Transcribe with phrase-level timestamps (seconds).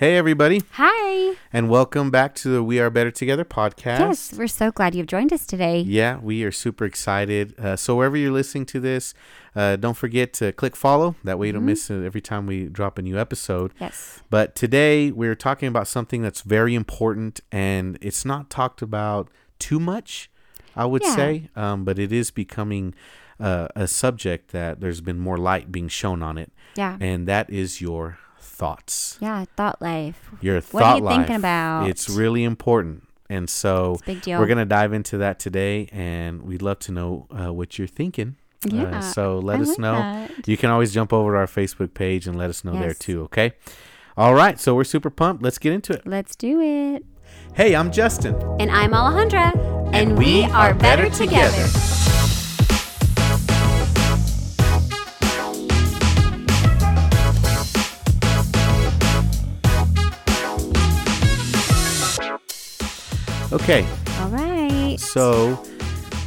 [0.00, 1.36] Hey, everybody, Hi.
[1.52, 3.98] and welcome back to the We Are Better Together podcast.
[3.98, 5.80] Yes, we're so glad you've joined us today.
[5.80, 7.52] Yeah, we are super excited.
[7.58, 9.12] Uh, so, wherever you're listening to this,
[9.54, 11.16] uh, don't forget to click follow.
[11.22, 13.74] That way, you don't miss it every time we drop a new episode.
[13.78, 14.22] Yes.
[14.30, 19.28] But today, we're talking about something that's very important, and it's not talked about
[19.58, 20.30] too much,
[20.74, 21.14] I would Yeah.
[21.14, 22.94] say, um, but it is becoming
[23.38, 26.96] uh, a subject that there's been more light being shown on it, Yeah.
[27.00, 28.18] and that is your
[28.60, 29.18] thoughts.
[29.20, 29.44] Yeah.
[29.56, 30.30] Thought life.
[30.40, 31.16] Your What thought are you life.
[31.16, 31.88] thinking about?
[31.88, 33.04] It's really important.
[33.28, 34.38] And so big deal.
[34.40, 37.88] we're going to dive into that today, and we'd love to know uh, what you're
[37.88, 38.36] thinking.
[38.70, 39.92] Uh, so let I us like know.
[39.92, 40.46] that.
[40.48, 43.22] You can always jump over to our Facebook page and let us know there too,
[43.22, 43.52] okay?
[44.16, 45.42] All right, so we're super pumped.
[45.42, 46.06] Let's get into it.
[46.06, 47.04] Let's do it.
[47.54, 48.34] Hey, I'm Justin.
[48.60, 49.54] And I'm Alejandra.
[49.94, 51.66] And we are better together.
[63.52, 63.84] Okay,
[64.20, 64.96] All right.
[65.00, 65.60] so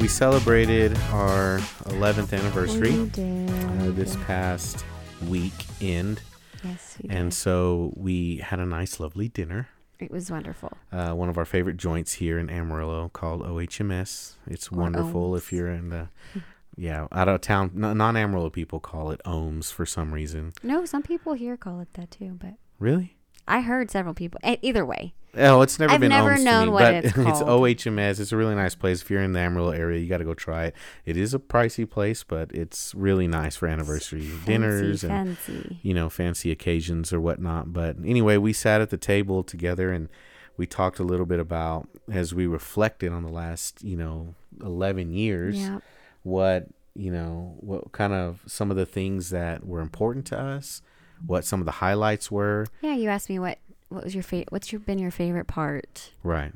[0.02, 3.49] we celebrated our 11th anniversary We did.
[3.49, 4.83] uh, this past
[5.29, 6.19] weekend.
[6.66, 7.35] yes, we And did.
[7.38, 9.69] so we had a nice, lovely dinner.
[9.99, 10.73] It was wonderful.
[10.91, 14.33] Uh, one of our favorite joints here in Amarillo called OHMS.
[14.47, 15.51] It's Or wonderful if Ohms.
[15.53, 16.09] you're in the,
[16.75, 17.71] yeah, out of town.
[17.73, 20.51] Non Amarillo people call it Ohms for some reason.
[20.61, 23.16] No, some people here call it that too, but Really?
[23.47, 24.41] I heard several people.
[24.45, 25.13] e- Either way.
[25.35, 27.61] Oh, it's never I've been never Ohms to known me, what but it's it's called.
[27.63, 28.19] OHMS.
[28.19, 29.01] It's a really nice place.
[29.01, 30.75] If you're in the Amarillo area, you got to go try it.
[31.05, 35.79] It is a pricey place, but it's really nice for anniversary dinners and fancy.
[35.81, 37.73] you know, fancy occasions or whatnot.
[37.73, 40.07] But anyway, we sat at the table together and
[40.55, 45.11] we talked a little bit about as we reflected on the last, you know, 11
[45.11, 45.79] years, Yeah.
[46.21, 50.83] what, you know, what kind of some of the things that were important to us,
[51.25, 52.67] what some of the highlights were.
[52.81, 52.93] Yeah.
[52.93, 53.57] You asked me what
[53.94, 54.52] what was your favorite.
[54.52, 56.53] What's your been your favorite part Right.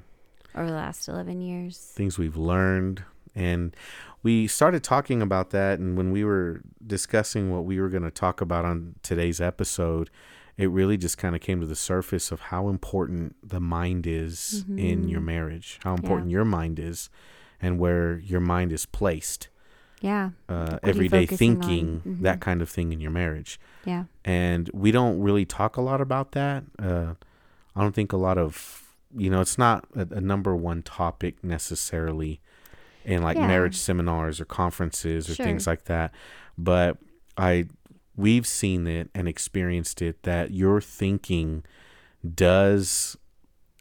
[0.55, 1.77] over the last eleven years?
[1.77, 3.03] Things we've learned.
[3.35, 3.75] And
[4.23, 5.77] we started talking about that.
[5.79, 10.09] And when we were discussing what we were going to talk about on today's episode,
[10.57, 14.65] it really just kind of came to the surface of how important the mind is
[14.75, 17.11] in your marriage, how important your mind is,
[17.61, 19.49] and where your mind is placed.
[20.01, 20.31] Yeah.
[20.49, 22.21] Uh, What are you everyday thinking, Mhm.
[22.21, 23.59] that kind of thing in your marriage.
[23.85, 24.05] Yeah.
[24.25, 26.63] And we don't really talk a lot about that.
[26.79, 27.13] Uh,
[27.77, 28.83] I don't think a lot of,
[29.15, 32.41] you know, it's not a, a number one topic necessarily
[33.05, 33.47] in like Yeah.
[33.47, 36.11] marriage seminars or conferences or things like that.
[36.57, 36.97] But
[37.37, 37.65] I,
[38.15, 41.63] we've seen it and experienced it that your thinking
[42.35, 43.17] does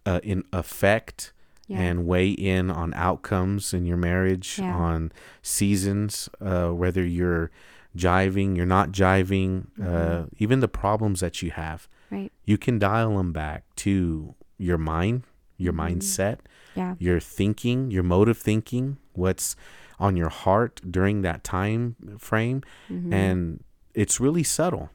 [0.04, 1.32] uh, in affect
[1.66, 1.80] Yeah.
[1.80, 4.72] and weigh in on outcomes in your marriage, Yeah.
[4.74, 5.10] on
[5.42, 7.50] seasons, uh, whether you're
[7.96, 11.88] jiving, you're not jiving, uh, even the problems that you have.
[12.10, 12.32] Right.
[12.44, 15.22] You can dial them back to your mind,
[15.56, 16.38] your mindset,
[16.74, 16.94] Yeah.
[16.98, 19.56] your thinking, your mode of thinking, what's
[19.98, 23.12] on your heart during that time frame, Mm-hmm.
[23.12, 24.90] and it's really subtle.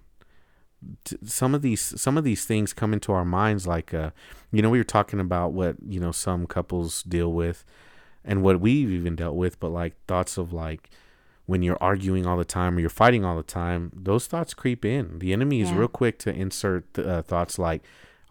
[1.24, 4.10] Some of these some of these things come into our minds like uh
[4.52, 7.64] you know we were talking about what you know some couples deal with
[8.26, 10.90] and what we've even dealt with but like thoughts of like
[11.52, 14.82] when you're arguing all the time or you're fighting all the time those thoughts creep
[14.96, 15.80] in the enemy is Yeah.
[15.82, 17.82] real quick to insert uh, thoughts like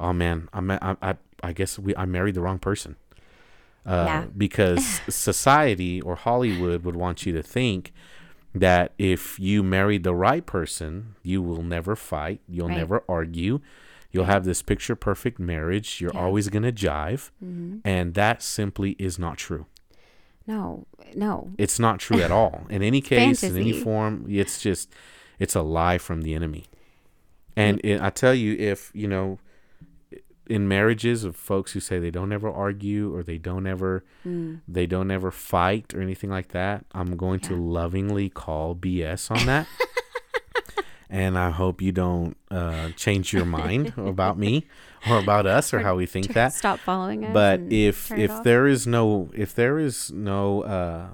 [0.05, 1.13] oh man I'm, I, I,
[1.49, 2.93] I guess we I married the wrong person
[3.87, 4.25] uh, Yeah.
[4.47, 7.93] because society or Hollywood would want you to think
[8.55, 12.79] that if you married the right person, you will never fight, you'll Right.
[12.83, 13.61] never argue,
[14.13, 16.21] you'll have this picture perfect marriage, you're Yeah.
[16.25, 17.79] always going to jive, Mm-hmm.
[17.85, 19.67] and that simply is not true.
[20.47, 20.87] No.
[21.15, 21.51] No.
[21.59, 22.67] It's not true at all.
[22.71, 24.93] In any case, in any form, it's just
[25.39, 26.65] it's a lie from the enemy.
[27.57, 29.39] And it, I tell you, if you know,
[30.49, 34.61] in marriages of folks who say they don't ever argue or they don't ever Mm.
[34.69, 39.47] they don't ever fight or anything like that, I'm going to lovingly call BS on
[39.47, 39.67] that.
[41.11, 44.67] and I hope you don't uh, change your mind about me
[45.07, 47.35] or about us or how we think that Stop following us.
[47.35, 51.09] but if if there is no if there is no uh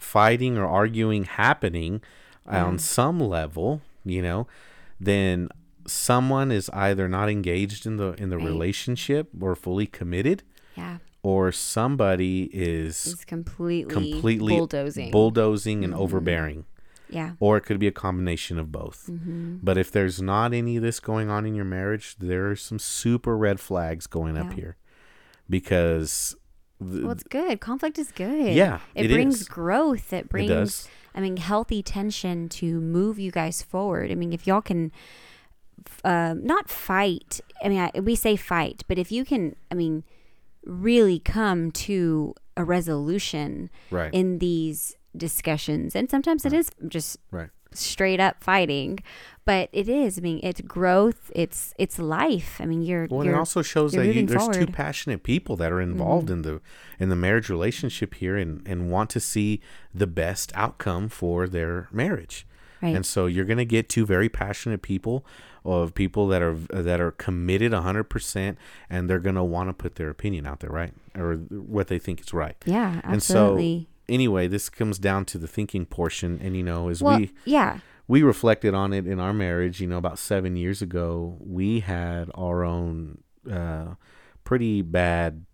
[0.00, 2.00] fighting or arguing happening
[2.46, 2.80] on Mm.
[2.80, 4.46] some level you know
[5.00, 5.48] then
[5.86, 8.46] someone is either not engaged in the in the Right.
[8.46, 10.42] relationship or fully committed
[10.76, 15.10] yeah, or somebody is it's completely completely bulldozing.
[15.10, 15.98] bulldozing and Mhm.
[15.98, 16.64] overbearing
[17.12, 17.32] yeah.
[17.40, 19.56] or it could be a combination of both Mm-hmm.
[19.62, 22.78] but if there's not any of this going on in your marriage there are some
[22.78, 24.76] super red flags going up here
[25.48, 26.34] because
[26.80, 27.60] th- Well, it's good.
[27.60, 28.54] Conflict is good.
[28.54, 29.48] Yeah, it, it brings is.
[29.48, 30.12] growth.
[30.12, 30.88] It brings, does.
[31.14, 34.10] I mean, healthy tension to move you guys forward.
[34.10, 34.92] I mean, if y'all can
[36.04, 37.40] uh, not fight.
[37.62, 40.04] I mean, I, we say fight, but if you can, I mean,
[40.64, 44.12] really come to a resolution Right.
[44.14, 47.50] in these discussions, and sometimes it is just right.
[47.72, 48.98] straight up fighting,
[49.44, 50.18] but it is.
[50.18, 51.30] I mean, it's growth.
[51.34, 52.60] It's it's life.
[52.60, 54.56] I mean, you're Well, you're it also shows that you, there's two forward.
[54.56, 54.72] Mm-hmm.
[54.72, 56.60] passionate people that are involved in the
[56.98, 59.60] in the marriage relationship here, and and want to see
[59.94, 62.46] the best outcome for their marriage.
[62.80, 62.94] right.
[62.94, 65.24] And so you're going to get two very passionate people
[65.64, 68.56] of people that are that are committed 100%
[68.90, 70.92] and they're going to want to put their opinion out there, right?
[71.14, 72.56] Or what they think is right.
[72.66, 73.88] yeah, And so absolutely.
[74.08, 77.78] Anyway, this comes down to the thinking portion and you know, as well, we yeah,
[78.08, 82.30] we reflected on it in our marriage, you know, about 7 years ago, we had
[82.34, 83.94] our own uh
[84.44, 85.44] pretty bad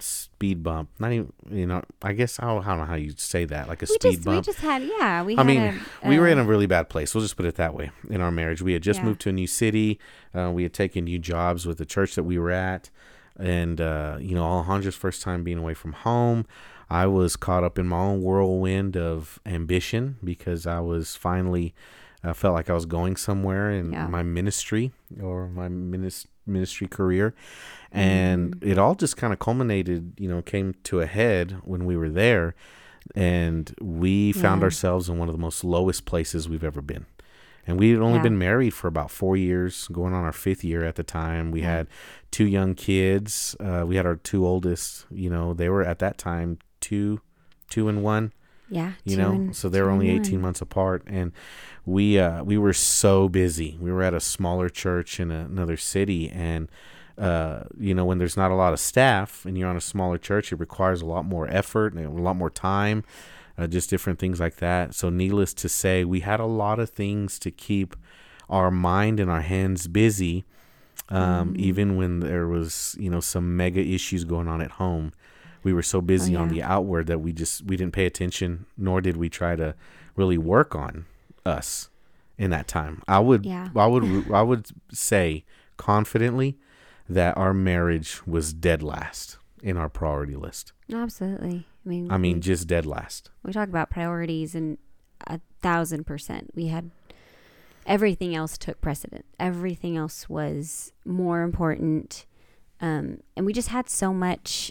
[0.00, 0.88] speed bump.
[1.00, 3.66] Not even, you know, I guess I don't, I don't know how you say that,
[3.68, 4.36] like a we speed just bump.
[4.36, 5.34] we just had yeah we.
[5.34, 5.62] I had mean,
[6.04, 7.14] a, we were uh, in a really bad place.
[7.14, 8.62] We'll just put it that way in our marriage.
[8.62, 9.06] We had just Yeah.
[9.06, 9.98] moved to a new city.
[10.34, 12.90] Uh, we had taken new jobs with the church that we were at.
[13.40, 16.44] And, uh, you know, Alejandra's first time being away from home.
[16.90, 21.74] I was caught up in my own whirlwind of ambition because I was finally,
[22.24, 24.06] I felt like I was going somewhere in Yeah.
[24.06, 27.34] my ministry or my minis- ministry career.
[27.92, 28.66] And Mm.
[28.70, 32.08] it all just kind of culminated, you know, came to a head when we were
[32.08, 32.54] there.
[33.14, 34.64] And we found Yeah.
[34.66, 37.06] ourselves in one of the most lowest places we've ever been.
[37.66, 38.22] And we had only Yeah.
[38.22, 41.50] been married for about four years, going on our fifth year at the time.
[41.50, 41.86] We had
[42.30, 43.54] two young kids.
[43.60, 47.20] Uh, we had our two oldest, you know, they were at that time two,
[47.70, 48.32] two and one
[48.70, 49.32] yeah you know?
[49.32, 51.02] and- so they're only 18 months apart.
[51.06, 51.32] And
[51.86, 53.78] we uh we were so busy.
[53.80, 56.28] We were at a smaller church in another city.
[56.30, 56.68] And
[57.16, 60.18] uh you know when there's not a lot of staff and you're on a smaller
[60.18, 63.04] church it requires a lot more effort and a lot more time
[63.58, 64.94] uh, just different things like that.
[64.94, 67.96] So needless to say we had a lot of things to keep
[68.48, 70.44] our mind and our hands busy
[71.10, 71.56] um, Mm.
[71.56, 75.12] even when there was you know some mega issues going on at home
[75.68, 76.50] we were so busy on Oh, yeah.
[76.52, 79.74] the outward that we just we didn't pay attention nor did we try to
[80.16, 81.04] really work on
[81.44, 81.90] us
[82.38, 83.68] in that time i would Yeah.
[83.76, 85.44] i would i would say
[85.76, 86.56] confidently
[87.08, 91.66] that our marriage was dead last in our priority list absolutely.
[91.84, 94.78] I mean, i mean we, just dead last we talk about priorities and
[95.26, 96.50] a thousand percent.
[96.54, 96.90] We had
[97.86, 99.24] everything else took precedent.
[99.40, 102.24] Everything else was more important,
[102.80, 104.70] um, and we just had so much.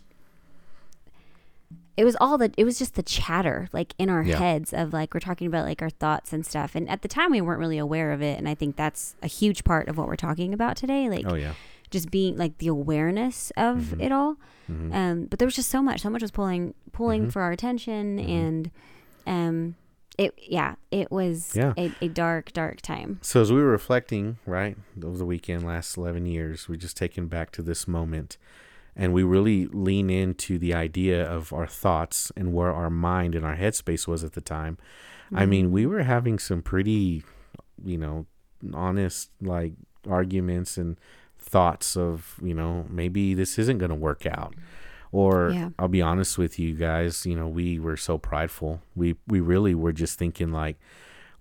[1.98, 2.52] It was all the.
[2.58, 4.38] It was just the chatter, like in our Yeah.
[4.38, 6.76] heads, of like we're talking about like our thoughts and stuff.
[6.76, 8.38] And at the time, we weren't really aware of it.
[8.38, 11.10] And I think that's a huge part of what we're talking about today.
[11.10, 11.54] Like oh yeah
[11.90, 14.02] just being like the awareness of Mhm.
[14.04, 14.36] it all.
[14.70, 14.94] Mhm.
[14.94, 17.32] Um, but there was just so much, so much was pulling, pulling Mhm.
[17.32, 18.30] for our attention, Mhm.
[18.30, 18.72] and
[19.26, 19.76] um,
[20.18, 21.72] it, yeah, it was Yeah.
[21.78, 23.20] a, a dark, dark time.
[23.22, 27.28] So as we were reflecting, right, over the weekend, last eleven years, we just taken
[27.28, 28.36] back to this moment,
[28.98, 33.46] and we really lean into the idea of our thoughts and where our mind and
[33.46, 34.78] our headspace was at the time.
[35.32, 35.50] I mm-hmm.
[35.50, 37.24] mean, we were having some pretty,
[37.86, 38.26] you know,
[38.74, 39.74] honest like
[40.10, 40.98] arguments and
[41.38, 44.56] thoughts of, you know, maybe this isn't going to work out.
[45.12, 45.70] Or Yeah.
[45.78, 48.82] I'll be honest with you guys, you know, we were so prideful.
[48.96, 50.78] We we really were just thinking like,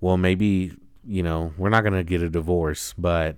[0.00, 0.76] well, maybe,
[1.06, 3.36] you know, we're not going to get a divorce, but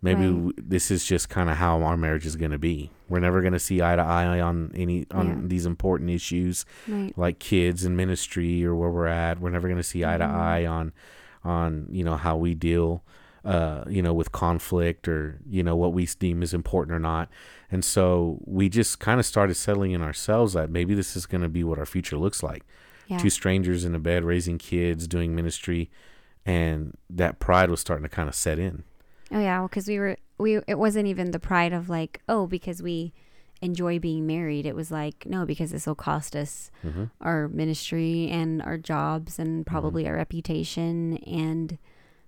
[0.00, 0.34] maybe Right.
[0.34, 2.90] w- this is just kind of how our marriage is going to be.
[3.12, 5.34] We're never going to see eye to eye on any on Yeah.
[5.48, 7.12] these important issues Right.
[7.16, 9.38] like kids and ministry or where we're at.
[9.38, 10.34] We're never going to see eye to Mhm.
[10.34, 10.92] eye on
[11.44, 13.02] on you know how we deal
[13.44, 17.28] uh you know with conflict or you know what we deem is important or not.
[17.70, 21.42] And so we just kind of started settling in ourselves that maybe this is going
[21.42, 22.64] to be what our future looks like.
[23.08, 23.18] Yeah.
[23.18, 25.90] Two strangers in a bed raising kids, doing ministry,
[26.46, 28.84] and that pride was starting to kind of set in.
[29.32, 30.58] Oh yeah, because we were we.
[30.66, 33.12] It wasn't even the pride of like, oh, because we
[33.60, 34.66] enjoy being married.
[34.66, 39.34] It was like, no, because this will cost us hmm our ministry and our jobs
[39.34, 39.42] Mm-hmm.
[39.42, 41.78] and probably our reputation, and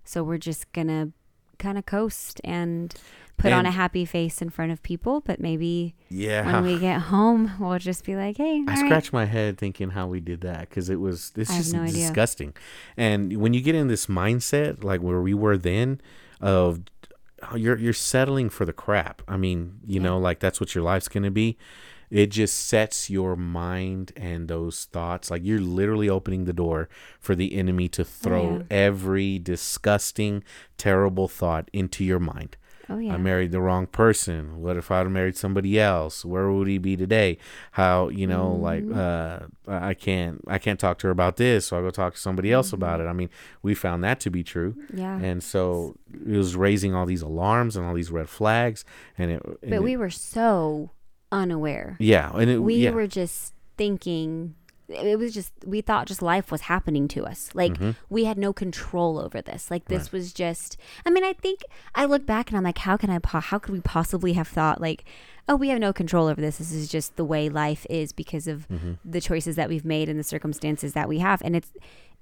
[0.04, 1.10] so we're just gonna
[1.58, 2.94] kind of coast and
[3.36, 6.44] put on a happy face in front of people, but maybe Yeah.
[6.46, 8.78] when we get home, we'll just be like, hey, I all right.
[8.78, 11.92] scratched my head thinking how we did that because it was this just no idea.
[11.94, 12.54] disgusting.
[12.96, 16.00] And when you get in this mindset, like where we were then,
[16.40, 16.80] of
[17.54, 19.22] you're you're settling for the crap.
[19.28, 20.02] I mean, you Yeah.
[20.08, 21.56] know, like that's what your life's gonna be.
[22.10, 27.34] It just sets your mind and those thoughts like you're literally opening the door for
[27.34, 28.62] the enemy to oh, throw yeah.
[28.70, 30.44] every disgusting,
[30.76, 32.56] terrible thought into your mind.
[32.90, 33.14] Oh yeah.
[33.14, 34.60] I married the wrong person.
[34.60, 36.24] What if I'd have married somebody else?
[36.24, 37.38] Where would he be today?
[37.72, 38.96] How you know, like Mhm.
[38.96, 42.20] uh, I can't I can't talk to her about this, so I go talk to
[42.20, 43.04] somebody else about Mhm.
[43.04, 43.08] it.
[43.08, 43.30] I mean,
[43.62, 45.16] we found that to be true, yeah.
[45.18, 48.84] and so it was raising all these alarms and all these red flags,
[49.16, 49.42] and it.
[49.44, 50.90] and but it- we were so
[51.32, 51.96] unaware.
[51.98, 52.90] yeah, and it, we yeah.
[52.90, 54.54] were just thinking
[54.88, 57.96] it was just we thought just life was happening to us like Mhm.
[58.10, 60.12] we had no control over this like this Right.
[60.12, 60.76] was just
[61.06, 61.60] i mean i think
[61.94, 64.46] i look back and i'm like how can i po- how could we possibly have
[64.48, 65.04] thought like
[65.48, 68.46] oh we have no control over this this is just the way life is because
[68.46, 68.98] of Mhm.
[69.04, 71.72] the choices that we've made and the circumstances that we have and it's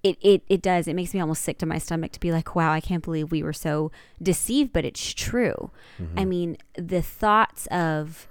[0.04, 2.54] it, it it does it makes me almost sick to my stomach to be like
[2.56, 3.90] wow i can't believe we were so
[4.22, 6.18] deceived but it's true Mm-hmm.
[6.18, 8.28] i mean the thoughts of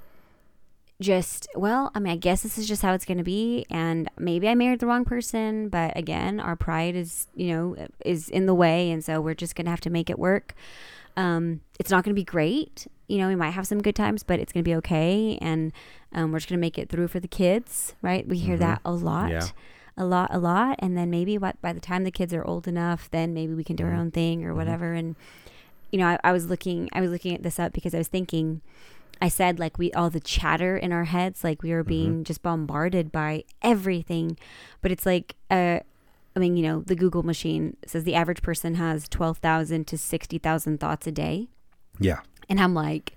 [1.01, 4.09] just well i mean i guess this is just how it's going to be and
[4.17, 8.45] maybe i married the wrong person but again our pride is you know is in
[8.45, 10.53] the way and so we're just going to have to make it work
[11.17, 14.23] um, it's not going to be great you know we might have some good times
[14.23, 15.73] but it's going to be okay and
[16.13, 18.59] um, we're just going to make it through for the kids right we hear Mhm.
[18.59, 19.47] that a lot Yeah.
[19.97, 22.67] a lot a lot and then maybe by, by the time the kids are old
[22.67, 23.99] enough then maybe we can do our Mhm.
[23.99, 24.55] own thing or Mhm.
[24.57, 25.15] whatever and
[25.91, 28.07] you know I, I was looking i was looking at this up because i was
[28.07, 28.61] thinking
[29.21, 32.41] I said like we all the chatter in our heads, like we were being just
[32.41, 34.37] bombarded by everything.
[34.81, 35.79] But it's like uh
[36.35, 40.79] I mean, you know, the Google machine says the average person has 12,000 to 60,000
[40.79, 41.49] thoughts a day.
[41.99, 42.21] yeah.
[42.49, 43.15] And I'm like,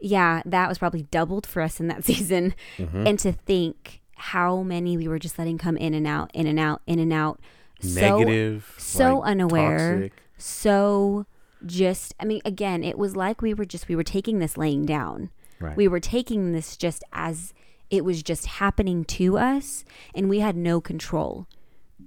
[0.00, 2.54] yeah, that was probably doubled for us in that season.
[2.78, 3.08] Mhm.
[3.08, 6.58] And to think how many we were just letting come in and out, in and
[6.58, 7.40] out, in and out.
[7.80, 9.92] So, Negative, so like, unaware.
[9.94, 10.22] toxic.
[10.36, 11.26] so
[11.66, 14.84] just, I mean, again, it was like we were just, we were taking this laying
[14.86, 15.30] down.
[15.60, 15.76] Right.
[15.76, 17.52] We were taking this just as
[17.90, 21.46] it was just happening to us and we had no control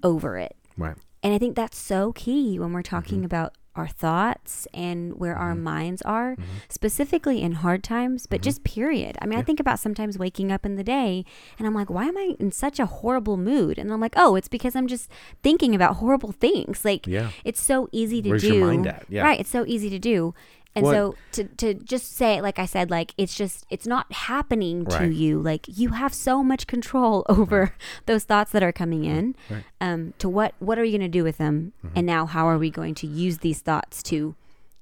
[0.03, 0.55] over it.
[0.77, 0.95] right.
[1.23, 3.25] And I think that's so key when we're talking Mm-hmm.
[3.25, 5.61] about our thoughts and where our Mhm.
[5.61, 6.43] minds are, Mhm.
[6.69, 8.43] specifically in hard times, but Mhm.
[8.43, 9.17] just period.
[9.21, 11.25] I mean, I think about sometimes waking up in the day
[11.57, 13.77] and I'm like, why am I in such a horrible mood?
[13.77, 15.09] And I'm like, oh, it's because I'm just
[15.43, 16.85] thinking about horrible things.
[16.85, 17.29] Like, Yeah.
[17.43, 18.55] it's so easy to Where's do.
[18.55, 19.05] your mind at?
[19.09, 19.23] Yeah.
[19.23, 19.39] Right.
[19.39, 20.33] It's so easy to do.
[20.75, 24.11] And What- so to, to just say, like I said, like it's just, it's not
[24.11, 25.11] happening to Right.
[25.13, 25.39] you.
[25.41, 27.73] Like you have so much control over
[28.05, 29.35] those thoughts that are coming in.
[29.49, 29.63] Right.
[29.79, 31.71] Um, to what, what are you going to do with them?
[31.85, 31.91] Mhm.
[31.95, 34.35] And now how are we going to use these thoughts to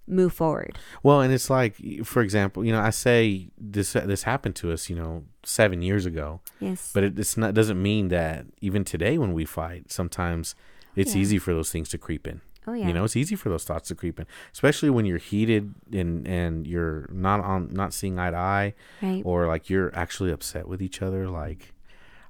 [0.07, 0.77] move forward?
[1.03, 4.89] Well, and it's like, for example, you know, I say this this happened to us,
[4.89, 6.91] you know, seven years ago, Yes.
[6.93, 10.55] but it it's not doesn't mean that even today when we fight, sometimes
[10.95, 11.21] it's Yeah.
[11.21, 12.41] easy for those things to creep in.
[12.67, 12.87] Oh yeah.
[12.87, 16.27] You know, it's easy for those thoughts to creep in, especially when you're heated and
[16.27, 19.21] and you're not on not seeing eye to eye, right.
[19.25, 21.27] or like you're actually upset with each other.
[21.27, 21.73] Like,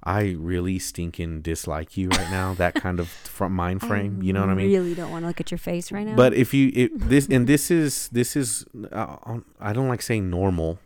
[0.04, 2.54] I really stinking dislike you right now.
[2.54, 4.22] That kind of from mind frame.
[4.22, 4.72] you know what I mean?
[4.72, 6.16] really don't want to look at your face right now.
[6.16, 10.30] But if you it, this and this is this is uh, I don't like saying
[10.30, 10.80] normal,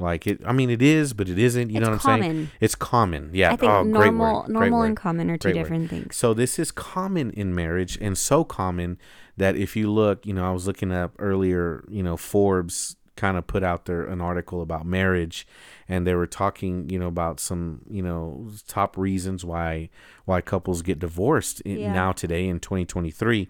[0.00, 0.40] like it.
[0.44, 1.70] I mean it is, but it isn't.
[1.70, 2.22] You it's know what common.
[2.24, 2.50] I'm saying?
[2.60, 3.30] It's common.
[3.32, 3.52] Yeah.
[3.52, 4.46] I think oh, normal.
[4.48, 4.86] Normal word.
[4.86, 5.62] and common are two Great word.
[5.62, 6.16] different things.
[6.16, 8.98] So this is common in marriage, and so common
[9.36, 11.84] that if you look, you know, I was looking up earlier.
[11.88, 15.46] You know, Forbes kind of put out there an article about marriage,
[15.88, 19.90] and they were talking, you know, about some, you know, top reasons why
[20.24, 21.92] why couples get divorced in, Yeah.
[21.92, 23.48] now today in 2023.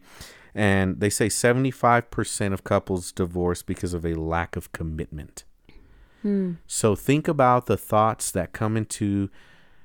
[0.53, 5.45] And they say 75% of couples divorce because of a lack of commitment.
[6.23, 6.53] Hmm.
[6.67, 9.31] So think about the thoughts that come into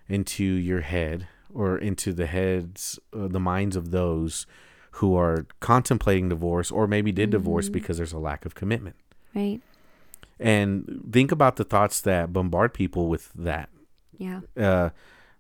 [0.08, 4.46] into your head or into the heads, uh, the minds of those
[4.92, 7.74] who are contemplating divorce or maybe did divorce Mhm.
[7.74, 8.96] because there's a lack of commitment.
[9.34, 9.62] Right.
[10.40, 13.70] And think about the thoughts that bombard people with that.
[14.18, 14.42] Yeah.
[14.58, 14.90] Uh,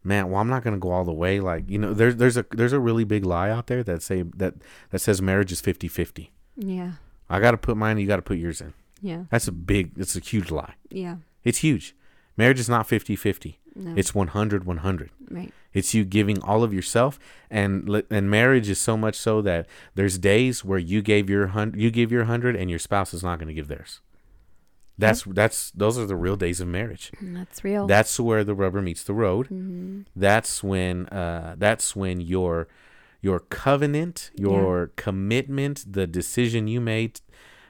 [0.03, 1.39] man, well, I'm not gonna go all the way.
[1.39, 4.23] Like you know, there's there's a there's a really big lie out there that say
[4.37, 4.55] that
[4.91, 6.31] that says marriage is 50-50.
[6.55, 6.93] Yeah.
[7.29, 8.73] I got to put mine, you got to put yours in.
[9.01, 9.25] Yeah.
[9.29, 10.75] That's a big, it's a huge lie.
[10.89, 11.17] Yeah.
[11.43, 11.95] It's huge.
[12.37, 13.55] Marriage is not 50-50.
[13.75, 13.93] No.
[13.95, 15.09] It's 100-100.
[15.29, 15.51] right.
[15.73, 17.19] It's you giving all of yourself,
[17.51, 21.81] and and marriage is so much so that there's days where you gave your hundred,
[21.81, 23.99] you give your hundred, and your spouse is not going to give theirs.
[24.97, 27.11] That's that's those are the real days of marriage.
[27.21, 27.87] That's real.
[27.87, 29.47] That's where the rubber meets the road.
[29.47, 32.69] hmm That's when uh, that's when your
[33.21, 37.19] your covenant, your commitment, the decision you made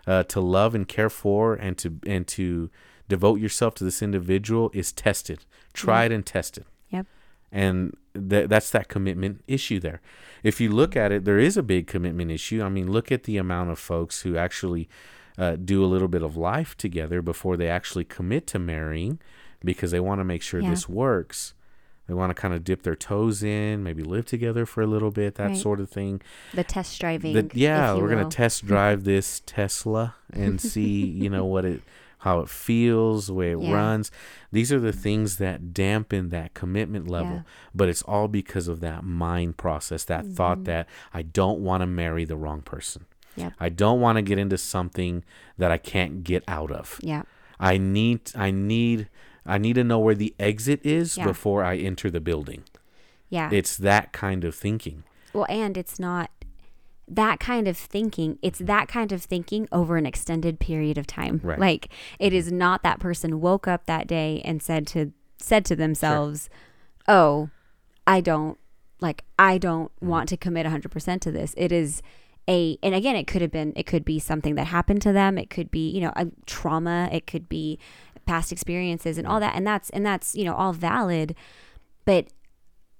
[0.07, 2.69] uh, to love and care for, and to and to
[3.07, 6.65] devote yourself to this individual is tested, tried and tested.
[6.89, 7.05] Yep.
[7.51, 10.01] And th- that's that commitment issue there.
[10.43, 12.61] If you look at it, there is a big commitment issue.
[12.63, 14.87] I mean, look at the amount of folks who actually
[15.37, 19.19] uh, do a little bit of life together before they actually commit to marrying
[19.63, 20.69] because they want to make sure Yeah.
[20.69, 21.53] this works.
[22.07, 25.11] They want to kind of dip their toes in, maybe live together for a little
[25.11, 25.57] bit, that Right.
[25.57, 26.21] sort of thing.
[26.53, 27.33] The test driving.
[27.33, 31.81] The- yeah, we're gonna test drive this Tesla and see, you know, what it,
[32.19, 33.73] how it feels, the way it Yeah.
[33.73, 34.11] runs.
[34.51, 37.41] These are the things that dampen that commitment level, Yeah.
[37.73, 40.65] but it's all because of that mind process, that thought Mhm.
[40.65, 43.05] that I don't want to marry the wrong person.
[43.35, 43.53] Yep.
[43.59, 45.23] I don't want to get into something
[45.57, 46.99] that I can't get out of.
[47.03, 47.23] Yeah.
[47.59, 49.09] I need, I need,
[49.45, 51.25] I need to know where the exit is Yeah.
[51.25, 52.63] before I enter the building.
[53.29, 53.49] Yeah.
[53.51, 55.03] It's that kind of thinking.
[55.33, 56.31] Well, and it's not
[57.07, 58.39] that kind of thinking.
[58.41, 61.39] It's that kind of thinking over an extended period of time.
[61.43, 61.59] Right.
[61.59, 65.75] Like it is not that person woke up that day and said to said to
[65.75, 66.49] themselves,
[67.07, 67.49] "Oh,
[68.07, 68.57] I don't
[69.01, 70.07] like I don't Mm-hmm.
[70.07, 72.01] want to commit 100% to this." It is
[72.47, 75.35] a and again it could have been it could be something that happened to them
[75.37, 77.79] it could be you know a trauma it could be
[78.25, 81.35] past experiences and all that and that's and that's you know all valid
[82.05, 82.27] but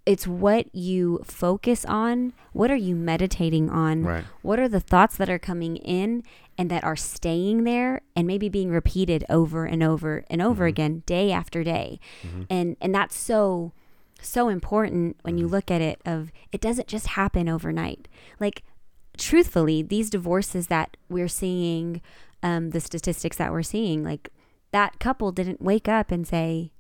[0.05, 4.23] it's what you focus on what are you meditating on Right.
[4.43, 6.23] what are the thoughts that are coming in
[6.57, 10.69] and that are staying there and maybe being repeated over and over and over Mhm.
[10.69, 12.45] again day after day Mhm.
[12.49, 13.71] and and that's so
[14.21, 15.51] so important when you Mhm.
[15.51, 18.07] look at it of it doesn't just happen overnight
[18.39, 18.63] like
[19.17, 22.01] truthfully these divorces that we're seeing
[22.43, 24.29] um, the statistics that we're seeing like
[24.75, 26.71] that couple didn't wake up and say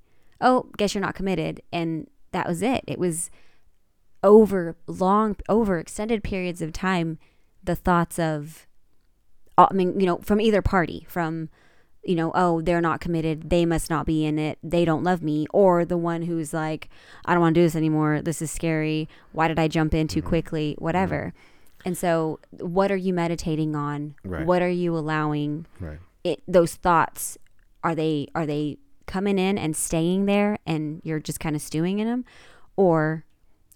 [0.41, 3.31] oh guess you're not committed and that was it it was
[4.23, 7.17] over long over extended periods of time
[7.63, 8.67] the thoughts of
[9.57, 11.47] uh, i mean you know from either party from
[12.03, 15.21] you know oh they're not committed they must not be in it they don't love
[15.21, 16.89] me or the one who's like
[17.25, 20.07] i don't want to do this anymore this is scary why did i jump in
[20.07, 20.25] too Mhm.
[20.25, 21.33] quickly whatever
[21.85, 24.45] and so what are you meditating on Right.
[24.45, 25.99] what are you allowing Right.
[26.23, 27.37] it those thoughts
[27.85, 31.99] are they are they coming in and staying there and you're just kind of stewing
[31.99, 32.25] in them
[32.75, 33.23] or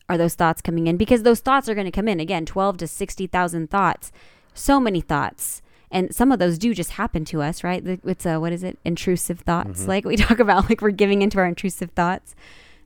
[0.09, 0.97] are those thoughts coming in?
[0.97, 2.19] Because those thoughts are going to come in.
[2.19, 4.11] Again 12 to 60,000 thoughts.
[4.55, 5.61] So many thoughts.
[5.91, 7.85] And some of those do just happen to us right?
[7.85, 8.79] It's a what is it?
[8.83, 9.83] Intrusive thoughts.
[9.83, 9.87] Mhm.
[9.87, 12.35] like we talk about like we're giving into our intrusive thoughts.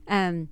[0.06, 0.50] Um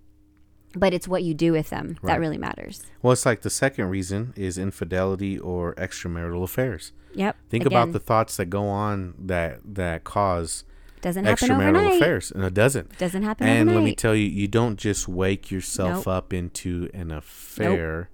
[0.75, 2.13] but it's what you do with them Right.
[2.15, 6.93] that really matters Well, it's like the second reason is infidelity or extramarital affairs.
[7.15, 10.65] yep Think Again, about the thoughts that go on that that cause
[11.01, 12.97] doesn't happen extramarital overnight affairs, and it doesn't.
[12.99, 16.15] doesn't happen And overnight let me tell you, you don't just wake yourself Nope.
[16.15, 18.09] up into an affair.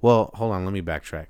[0.00, 1.26] Well, hold on, let me backtrack.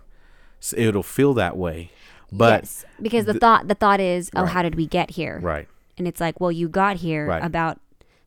[0.58, 1.90] So it'll feel that way,
[2.32, 4.50] but yes, because the, the- thought the thought is, oh, Right.
[4.52, 5.38] how did we get here?
[5.42, 7.44] right, And it's like, well, you got here Right.
[7.44, 7.78] about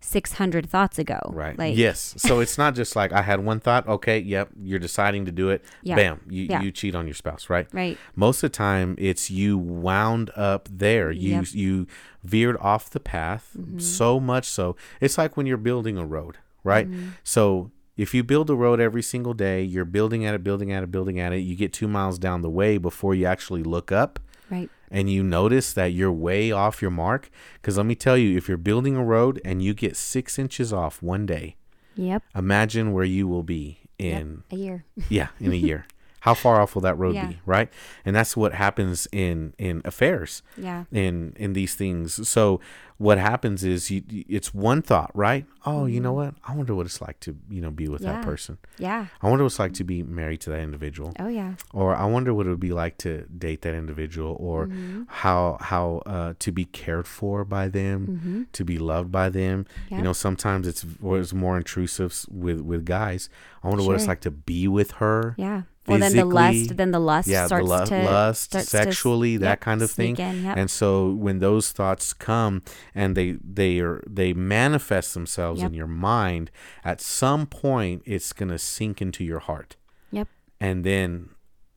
[0.05, 1.19] six hundred thoughts ago.
[1.33, 2.13] right, Like, yes.
[2.17, 3.87] So it's not just like I had one thought.
[3.87, 5.63] Okay, yep, you're deciding to do it.
[5.83, 5.95] Yeah.
[5.95, 6.61] Bam, you Yeah.
[6.61, 7.67] you cheat on your spouse, right?
[7.73, 7.97] Right.
[8.15, 11.45] most of the time it's you wound up there you Yep.
[11.53, 11.87] you
[12.23, 13.81] veered off the path Mhm.
[13.81, 17.09] so much so it's like when you're building a road right Mhm.
[17.23, 20.83] so if you build a road every single day you're building at it building at
[20.83, 23.91] it building at it you get two miles down the way before you actually look
[23.91, 24.69] up Right.
[24.91, 28.47] and you notice that you're way off your mark because let me tell you if
[28.47, 31.55] you're building a road and you get six inches off one day
[31.95, 32.23] Yep.
[32.35, 34.21] imagine where you will be Yep.
[34.21, 34.85] in A year.
[35.09, 35.85] yeah, in a year.
[36.21, 37.27] How far off will that road Yeah.
[37.27, 37.69] be, right?
[38.03, 40.85] And that's what happens in in affairs, Yeah.
[40.91, 42.27] in in these things.
[42.27, 42.59] So
[42.97, 45.45] what happens is you, it's one thought, right?
[45.65, 46.15] Oh, you know Mhm.
[46.15, 46.33] what?
[46.47, 48.13] I wonder what it's like to you know be with Yeah.
[48.13, 48.57] that person.
[48.77, 49.07] Yeah.
[49.21, 51.55] I wonder what it's like to be married to that individual, Oh yeah.
[51.73, 55.05] or I wonder what it would be like to date that individual, or Mhm.
[55.09, 58.45] how how uh, to be cared for by them, Mhm.
[58.53, 59.65] to be loved by them.
[59.89, 59.97] Yep.
[59.97, 63.27] You know, sometimes it's it's more intrusive with with guys.
[63.63, 65.33] I wonder what it's like to be with her.
[65.37, 65.63] Yeah.
[65.87, 68.77] Well, then the lust, then the lust yeah, the starts lu- to lust, starts to
[68.77, 70.17] sexually, that yep, kind of thing.
[70.17, 70.57] in, Yep.
[70.57, 72.63] And so when those thoughts come
[72.95, 75.69] and they they are they manifest themselves Yep.
[75.69, 76.49] in your mind,
[76.83, 79.75] at some point it's gonna sink into your heart.
[80.11, 80.27] Yep.
[80.59, 81.29] And then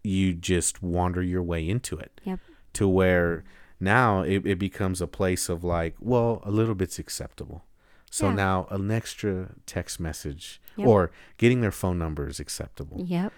[0.03, 2.21] you just wander your way into it.
[2.25, 2.40] Yep.
[2.75, 3.44] To where
[3.81, 7.64] now it, it becomes a place of like, well, a little bit's acceptable.
[8.11, 8.35] So Yeah.
[8.37, 13.03] now an extra text message or getting their phone number is acceptable.
[13.05, 13.33] Yep.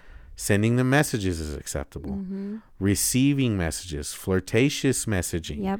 [0.47, 2.55] Sending them messages is acceptable Mm-hmm.
[2.79, 5.79] receiving messages, flirtatious messaging, Yep.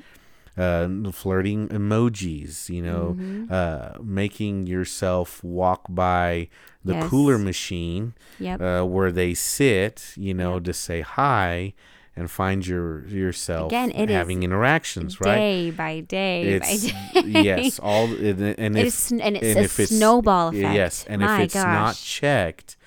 [0.56, 3.52] uh, flirting emojis, you know, Mhm.
[3.52, 6.47] uh, making yourself walk by
[6.86, 7.10] the Yes.
[7.10, 8.62] cooler machine Yep.
[8.62, 10.63] uh, where they sit, you know, Yep.
[10.65, 11.74] to say hi
[12.15, 15.36] and find your yourself Again, it is having interactions, right?
[15.38, 17.43] Day by day It's by day.
[17.50, 20.76] yes, all and, and It if is, and it's and a if it's- snowball effect.
[20.82, 22.78] Yes, and My if it's not checked,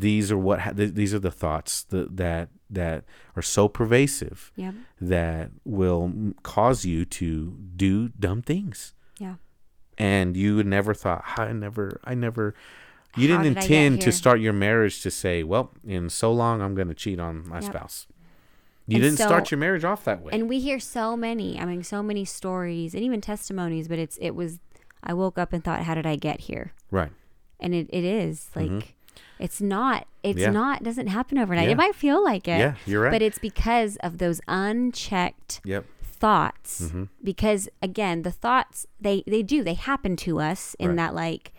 [0.00, 3.04] these are what ha- th- these are the thoughts that that that
[3.36, 4.74] are so pervasive Yep.
[5.00, 8.94] that will cause you to do dumb things.
[9.18, 9.36] Yeah.
[9.98, 12.54] and you never thought I never I never
[13.16, 16.60] you How didn't did intend to start your marriage to say, well, in so long
[16.60, 17.70] I'm going to cheat on my Yep.
[17.72, 18.06] spouse.
[18.86, 20.32] You And didn't start your marriage off that way.
[20.34, 24.18] And we hear so many, I mean, so many stories and even testimonies, but it's,
[24.20, 24.60] it was,
[25.02, 26.72] I woke up and thought, how did I get here?
[26.90, 27.10] right.
[27.58, 28.76] And it, it is mm-hmm.
[28.76, 28.95] like,
[29.38, 30.38] it's not, it's.
[30.40, 30.50] Yeah.
[30.50, 31.66] not, doesn't happen overnight.
[31.66, 31.72] Yeah.
[31.72, 32.58] It might feel like it.
[32.58, 33.12] Yeah, you're right.
[33.12, 35.84] But it's because of those unchecked yep.
[36.02, 36.82] thoughts.
[36.82, 37.04] Mm-hmm.
[37.22, 40.96] Because again, the thoughts, they, they do, they happen to us in Right.
[40.96, 41.52] that like,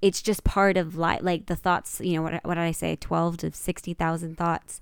[0.00, 1.20] it's just part of life.
[1.22, 2.96] Like the thoughts, you know, what, what did I say?
[2.96, 4.80] 12 to 60,000 thoughts.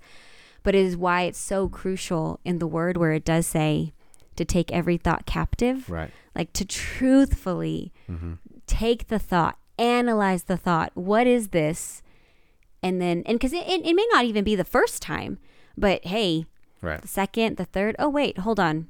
[0.62, 3.92] But it is why it's so crucial in the word where it does say
[4.36, 6.10] to take every thought captive, Right.
[6.34, 8.34] like to truthfully Mm-hmm.
[8.66, 10.92] take the thought, analyze the thought.
[10.94, 12.02] What is this?
[12.82, 15.38] And then, and because it, it, it may not even be the first time,
[15.76, 16.46] but hey,
[16.82, 17.00] Right.
[17.02, 17.94] the second, the third.
[17.98, 18.86] Oh wait, hold on.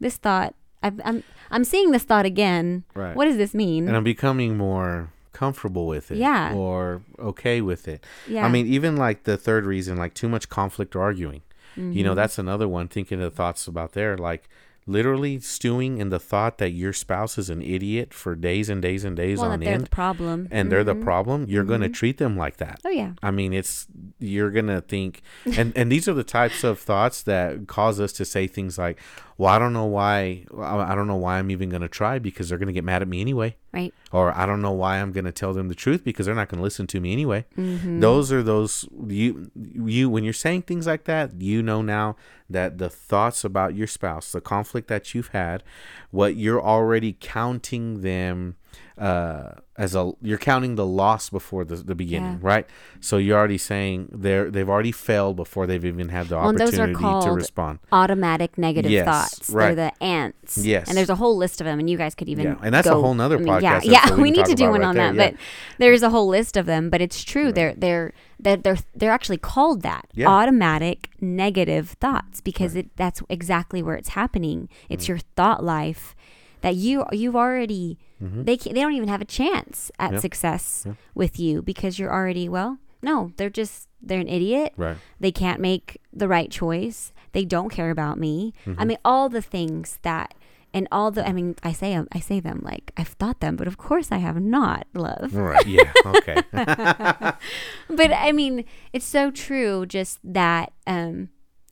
[0.00, 2.84] This thought, I've, I'm I'm seeing this thought again.
[2.94, 3.16] Right.
[3.16, 3.88] What does this mean?
[3.88, 6.18] And I'm becoming more comfortable with it.
[6.18, 6.54] Yeah.
[6.54, 8.04] Or okay with it.
[8.28, 8.44] yeah.
[8.44, 11.42] I mean, even like the third reason, like too much conflict or arguing.
[11.74, 12.02] You Mm-hmm.
[12.02, 12.86] know, that's another one.
[12.88, 14.48] Thinking of thoughts about there, like
[14.86, 19.04] literally stewing in the thought that your spouse is an idiot for days and days
[19.04, 20.48] and days well, on they're the end, problem.
[20.50, 21.02] and they're the Mhm.
[21.04, 21.46] problem.
[21.48, 22.80] You're going to treat them like that.
[22.84, 23.12] Oh yeah.
[23.22, 23.86] I mean, it's
[24.18, 25.22] you're gonna think,
[25.56, 28.98] and and these are the types of thoughts that cause us to say things like,
[29.38, 30.44] "Well, I don't know why.
[30.60, 33.20] I don't know why I'm even gonna try because they're gonna get mad at me
[33.20, 33.94] anyway." Right.
[34.12, 36.50] or I don't know why I'm going to tell them the truth because they're not
[36.50, 37.46] going to listen to me anyway.
[37.56, 38.00] Mm-hmm.
[38.00, 39.50] Those are those you
[39.82, 42.16] you when you're saying things like that, you know now
[42.52, 45.62] that the thoughts about your spouse, the conflict that you've had,
[46.10, 48.56] what you're already counting them
[48.98, 52.50] uh as a you're counting the loss before the, the beginning, Yeah.
[52.52, 52.66] right?
[53.00, 56.78] So you're already saying they're they've already failed before they've even had the Well, those
[56.78, 57.74] are opportunity to respond.
[57.90, 59.50] automatic negative Yes, thoughts.
[59.50, 59.74] right.
[59.74, 60.58] They're the ants.
[60.58, 60.86] Yes.
[60.88, 62.44] And there's a whole list of them, and you guys could even.
[62.44, 63.98] Yeah, and that's a whole nother I mean, Yeah, podcast yeah.
[64.04, 65.30] episode we We need to do one right on there, that, yeah.
[65.32, 65.40] but
[65.78, 66.88] there's a whole list of them.
[66.88, 67.50] But it's true.
[67.50, 70.28] They're they're they're they're they're actually called that Yeah.
[70.28, 74.68] automatic negative thoughts because it that's exactly where it's happening.
[74.88, 75.12] It's Mm-hmm.
[75.12, 76.14] your thought life
[76.62, 80.20] that you you've already they can, they don't even have a chance at Mm-hmm.
[80.20, 80.94] Success Yeah.
[81.14, 82.78] with you because you're already well.
[83.02, 84.72] No, they're just they're an idiot.
[84.76, 84.96] Right.
[85.20, 87.12] They can't make the right choice.
[87.32, 88.54] They don't care about me.
[88.66, 88.80] Mm-hmm.
[88.80, 90.34] I mean, all the things that,
[90.74, 93.66] and all the, I mean, I say I say them like I've thought them, but
[93.66, 95.34] of course I have not, love.
[95.34, 95.66] Right.
[95.66, 95.90] Yeah.
[96.06, 96.36] Okay.
[97.88, 99.84] But I mean, it's so true.
[99.86, 101.28] Just that, um,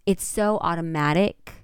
[0.06, 1.59] it's so automatic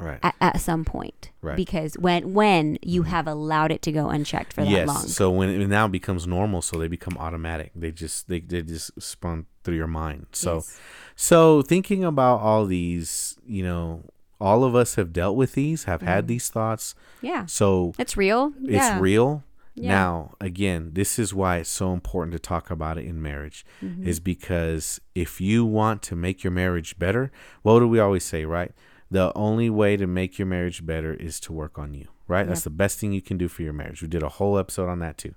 [0.00, 0.18] right.
[0.22, 1.56] at, at some point Right.
[1.56, 4.88] because when when you have allowed it to go unchecked for that yes.
[4.88, 5.06] long.
[5.06, 7.70] So when it now becomes normal, so they become automatic.
[7.74, 10.26] They just they, they just spun through your mind.
[10.32, 10.80] So Yes.
[11.16, 14.04] so thinking about all these, you know,
[14.40, 16.94] all of us have dealt with these, have had these thoughts.
[17.20, 18.52] yeah, So it's real.
[18.62, 18.98] it's yeah.
[18.98, 19.44] real.
[19.74, 19.88] Yeah.
[19.90, 24.06] Now, again, this is why it's so important to talk about it in marriage, Mm-hmm.
[24.06, 27.30] is because if you want to make your marriage better,
[27.62, 28.72] what do we always say, right?
[29.10, 32.46] The only way to make your marriage better is to work on you, right?
[32.46, 34.02] That's the best thing you can do for your marriage.
[34.02, 35.34] We did a whole episode on that too.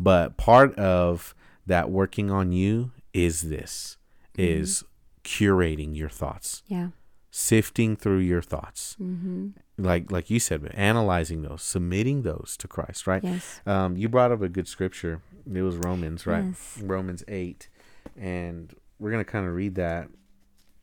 [0.00, 1.34] But part of
[1.66, 3.96] that working on you is this
[4.36, 4.82] is
[5.22, 6.88] curating your thoughts, Yeah.
[7.30, 8.96] sifting through your thoughts.
[9.00, 9.50] Mm-hmm.
[9.78, 13.22] Like like you said, analyzing those, submitting those to Christ, right?
[13.24, 13.60] Yes.
[13.66, 15.20] Um, you brought up a good scripture.
[15.52, 16.44] It was Romans, right?
[16.44, 16.78] Yes.
[16.82, 17.68] Romans eight,
[18.16, 20.08] and we're gonna kind of read that.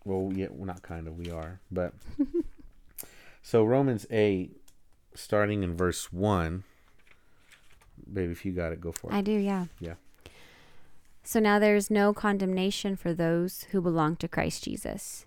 [0.06, 1.18] Well, yeah, well, not kind of.
[1.18, 1.94] We are, but
[3.42, 4.58] so Romans eight,
[5.14, 6.64] starting in verse one.
[8.12, 9.16] Baby, if you got it, go for it.
[9.16, 9.66] I do, yeah.
[9.80, 9.94] Yeah.
[11.24, 15.26] So now there is no condemnation for those who belong to Christ Jesus.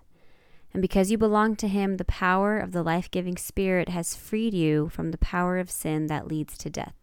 [0.73, 4.53] And because you belong to him, the power of the life giving Spirit has freed
[4.53, 6.93] you from the power of sin that leads to death.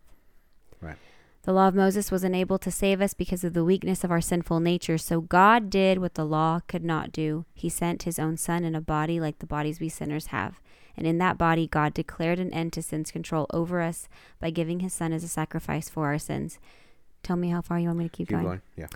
[0.78, 0.98] Right.
[1.42, 4.20] The law of Moses was unable to save us because of the weakness of our
[4.20, 4.96] sinful nature.
[4.96, 7.44] So God did what the law could not do.
[7.52, 10.61] He sent his own Son in a body like the bodies we sinners have.
[10.96, 14.81] And in that body, God declared an end to sin's control over us by giving
[14.81, 16.61] his Son as a sacrifice for our sins.
[17.24, 18.44] Tell me how far you want me to keep, Keep going.
[18.44, 18.62] going.
[18.76, 18.87] Yeah.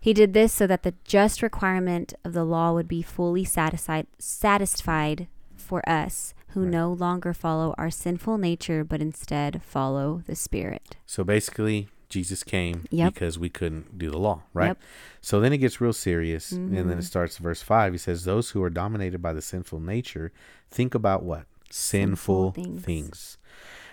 [0.00, 4.06] He did this so that the just requirement of the law would be fully satisfied
[4.18, 6.70] satisfied for us who Right.
[6.72, 10.96] no longer follow our sinful nature but instead follow the spirit.
[11.04, 13.12] So basically, Jesus came Yep.
[13.12, 14.68] because we couldn't do the law, right?
[14.68, 14.78] Yep.
[15.20, 16.98] So then it gets real serious, and then Mhm.
[17.00, 17.92] it starts verse five.
[17.92, 20.32] He says, "Those who are dominated by the sinful nature
[20.70, 22.82] think about what sinful, Sinful things.
[22.84, 23.38] things.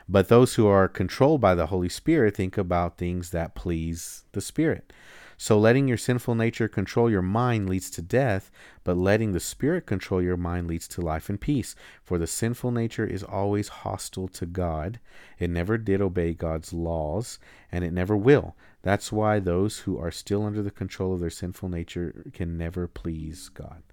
[0.07, 4.41] but those who are controlled by the Holy Spirit think about things that please the
[4.41, 4.93] Spirit."
[5.35, 8.51] So letting your sinful nature control your mind leads to death,
[8.83, 11.75] but letting the spirit control your mind leads to life and peace.
[12.03, 14.99] For the sinful nature is always hostile to God.
[15.39, 17.39] It never did obey God's laws,
[17.71, 18.55] and it never will.
[18.81, 22.87] That's why those who are still under the control of their sinful nature can never
[22.87, 23.83] please God.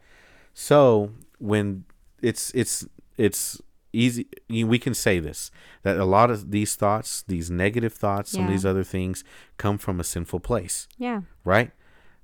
[0.52, 1.84] So when
[2.20, 2.84] it's it's
[3.16, 3.60] it's
[3.92, 5.50] easy we can say this
[5.82, 9.24] that a lot of these thoughts these negative thoughts some of these other things
[9.56, 11.22] come from a sinful place Yeah.
[11.44, 11.72] right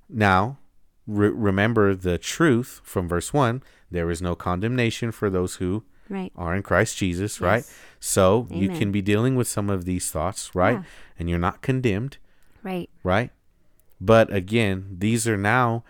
[0.08, 0.58] now
[1.06, 6.32] re- remember the truth from verse 1 there is no condemnation for those who Right.
[6.36, 7.72] are in Christ Jesus right Yes.
[8.00, 10.82] so you can be dealing with some of these thoughts right Yeah.
[11.18, 12.18] and you're not condemned
[12.62, 12.88] Right.
[13.04, 13.30] right?
[14.00, 15.82] But again, these are now,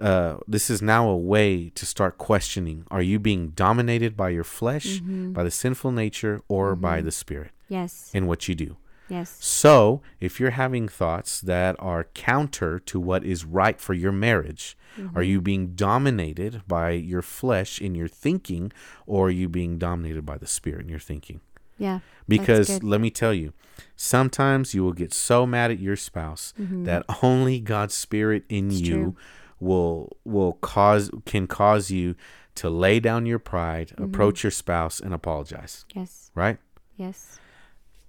[0.00, 4.44] uh, this is now a way to start questioning: Are you being dominated by your
[4.44, 5.32] flesh, Mm-hmm.
[5.32, 8.10] by the sinful nature, or by the spirit Yes.
[8.12, 8.76] in what you do?
[9.08, 9.36] Yes.
[9.40, 14.76] So, if you're having thoughts that are counter to what is right for your marriage,
[15.14, 18.72] are you being dominated by your flesh in your thinking,
[19.06, 21.40] or are you being dominated by the spirit in your thinking?
[21.78, 22.00] Yeah.
[22.26, 23.52] Because let me tell you,
[23.94, 28.70] sometimes you will get so mad at your spouse that only God's spirit in Mm-hmm.
[28.70, 29.16] It's you true.
[29.60, 32.14] will will cause can cause you
[32.56, 34.04] to lay down your pride, Mm-hmm.
[34.04, 36.30] approach your spouse and apologize, Yes.
[36.34, 36.58] right?
[36.96, 37.38] Yes.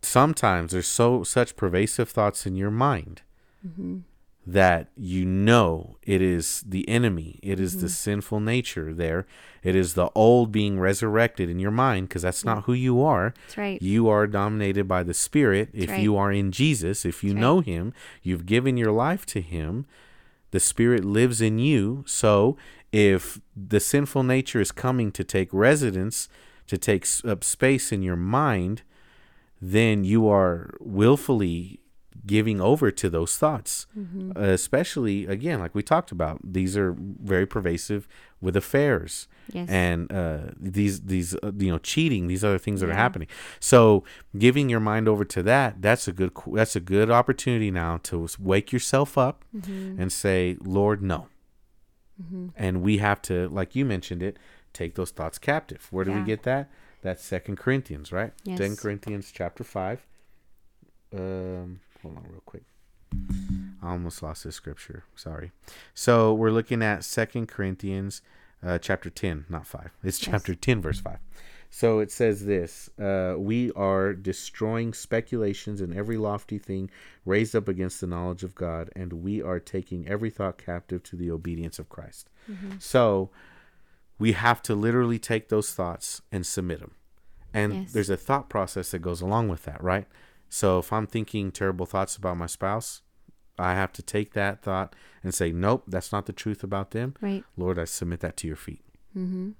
[0.01, 3.21] Sometimes there's so such pervasive thoughts in your mind
[3.67, 3.97] Mm-hmm.
[4.45, 7.81] that you know it is the enemy, it is Mm-hmm.
[7.81, 9.25] the sinful nature there.
[9.63, 13.33] It is the old being resurrected in your mind because that's not who you are.
[13.47, 13.81] That's right.
[13.81, 15.69] You are dominated by the Spirit.
[15.73, 15.99] if right.
[16.01, 17.41] you are in Jesus, if you That's right.
[17.41, 19.85] know Him, you've given your life to Him,
[20.51, 22.03] the Spirit lives in you.
[22.07, 22.55] So
[22.93, 26.29] if the sinful nature is coming to take residence,
[26.67, 28.83] to take up space in your mind,
[29.61, 31.79] then you are willfully
[32.25, 33.87] giving over to those thoughts.
[33.97, 34.31] Mm-hmm.
[34.35, 38.07] Uh, especially, again, like we talked about, these are very pervasive
[38.41, 39.69] with affairs Yes.
[39.69, 43.29] and uh, these these uh, you know cheating these other things that are happening
[43.61, 44.03] so
[44.37, 48.27] giving your mind over to that that's a good that's a good opportunity now to
[48.39, 50.01] wake yourself up Mm-hmm.
[50.01, 51.27] and say lord no
[52.57, 54.37] and we have to like you mentioned it
[54.73, 56.69] take those thoughts captive where do we get that
[57.01, 58.33] that's second corinthians right?
[58.43, 58.57] Yes.
[58.57, 60.05] second corinthians chapter 5
[61.13, 62.63] um hold on real quick.
[63.81, 65.03] I almost lost this scripture.
[65.15, 65.51] Sorry.
[65.93, 68.21] So we're looking at second corinthians
[68.65, 70.31] uh, chapter 10 not 5 it's Yes.
[70.31, 71.19] chapter 10 verse 5
[71.69, 76.89] so it says this uh, we are destroying speculations and every lofty thing
[77.23, 81.15] raised up against the knowledge of god and we are taking every thought captive to
[81.15, 82.31] the obedience of christ.
[82.79, 83.29] So
[84.19, 86.91] we have to literally take those thoughts and submit them
[87.53, 87.93] and Yes.
[87.93, 90.07] there's a thought process that goes along with that right
[90.49, 93.01] so if i'm thinking terrible thoughts about my spouse
[93.59, 97.13] i have to take that thought and say nope that's not the truth about them
[97.21, 97.43] Right.
[97.55, 98.81] lord i submit that to your feet
[99.15, 99.51] Mm-hmm.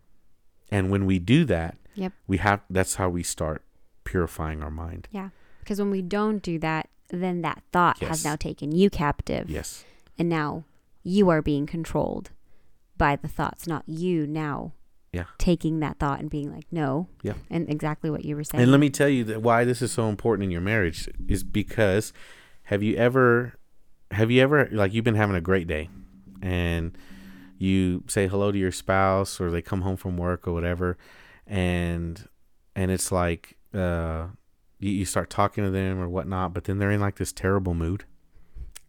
[0.71, 2.13] and when we do that Yep.
[2.27, 3.63] we have that's how we start
[4.03, 5.29] purifying our mind Yeah.
[5.59, 8.09] Because when we don't do that, then that thought Yes.
[8.09, 9.49] has now taken you captive.
[9.49, 9.83] yes
[10.17, 10.63] And now
[11.03, 12.29] you are being controlled
[12.97, 14.73] by the thoughts, not you now
[15.13, 15.25] Yeah.
[15.37, 17.07] taking that thought and being like, no.
[17.23, 17.33] Yeah.
[17.49, 18.61] And exactly what you were saying.
[18.63, 21.43] and let me tell you that why this is so important in your marriage is
[21.43, 22.13] because
[22.63, 23.53] have you ever
[24.11, 25.89] have you ever like you've been having a great day
[26.41, 26.97] and
[27.57, 30.97] you say hello to your spouse or they come home from work or whatever
[31.45, 32.27] and
[32.75, 34.27] and it's like uh
[34.79, 37.73] you, you start talking to them or whatnot but then they're in like this terrible
[37.73, 38.05] mood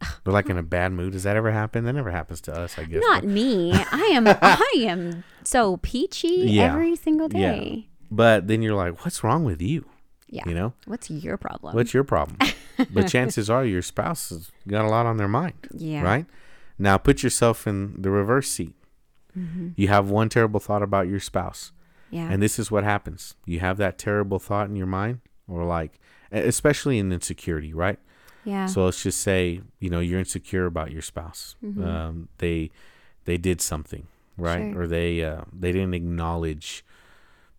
[0.00, 2.78] they're like in a bad mood does that ever happen that never happens to us
[2.78, 3.72] i guess not but- me.
[3.92, 6.72] I am I am so peachy Yeah.
[6.72, 7.52] every single Yeah.
[7.52, 7.88] day.
[8.10, 9.84] but then you're like what's wrong with you
[10.28, 10.42] Yeah.
[10.46, 11.74] you know What's your problem?
[11.74, 12.38] What's your problem?
[12.90, 16.02] but chances are your spouse has got a lot on their mind, yeah.
[16.02, 16.26] right?
[16.78, 18.74] Now put yourself in the reverse seat.
[19.36, 19.70] Mm-hmm.
[19.76, 21.72] You have one terrible thought about your spouse,
[22.10, 22.28] Yeah.
[22.30, 23.34] and this is what happens.
[23.46, 25.98] You have that terrible thought in your mind, or like,
[26.30, 27.98] especially in insecurity, right?
[28.48, 28.66] Yeah.
[28.66, 31.54] So let's just say, you know, you're insecure about your spouse.
[31.64, 31.84] Mhm.
[31.84, 32.70] Um, they
[33.24, 34.04] they did something,
[34.36, 34.72] right?
[34.72, 34.82] Sure.
[34.82, 36.84] Or they uh, they didn't acknowledge